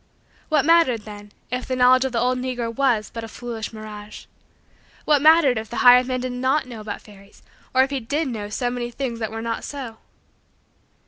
[0.49, 4.25] What mattered, then, if the knowledge of the old negro was but a foolish mirage?
[5.05, 8.27] What mattered if the hired man did not know about fairies or if he did
[8.27, 9.97] know so many things that were not so?